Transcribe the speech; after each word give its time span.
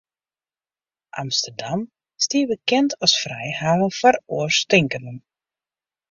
Amsterdam 1.21 1.81
stie 2.23 2.43
bekend 2.53 2.91
as 3.05 3.13
frijhaven 3.23 3.91
foar 3.99 4.17
oarstinkenden. 4.35 5.17